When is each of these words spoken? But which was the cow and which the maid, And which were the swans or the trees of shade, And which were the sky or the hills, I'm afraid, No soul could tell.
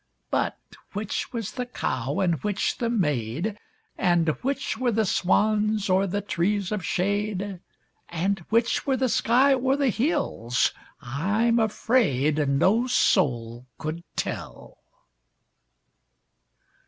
But 0.31 0.57
which 0.93 1.31
was 1.31 1.51
the 1.51 1.67
cow 1.67 2.21
and 2.21 2.41
which 2.41 2.79
the 2.79 2.89
maid, 2.89 3.59
And 3.99 4.29
which 4.41 4.75
were 4.79 4.91
the 4.91 5.05
swans 5.05 5.91
or 5.91 6.07
the 6.07 6.21
trees 6.21 6.71
of 6.71 6.83
shade, 6.83 7.59
And 8.09 8.39
which 8.49 8.87
were 8.87 8.97
the 8.97 9.09
sky 9.09 9.53
or 9.53 9.75
the 9.77 9.89
hills, 9.89 10.73
I'm 11.01 11.59
afraid, 11.59 12.49
No 12.49 12.87
soul 12.87 13.67
could 13.77 14.03
tell. 14.15 14.79